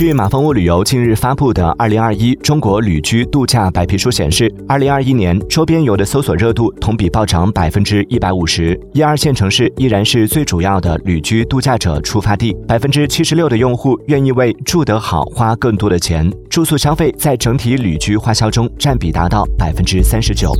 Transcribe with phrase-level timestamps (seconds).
[0.00, 8.80] 据马蜂窝旅游近日发布的二零二一中国旅居度假白皮书显示二零二一年周边游的搜索热度同比暴涨百分之一百五十。
[8.94, 20.50] 一二线城市依然是最主要的旅居度假者出发地百分之七十六的用户愿意为住得好花更多的钱住宿消费在整体旅居花销中占比达到百分之三十九。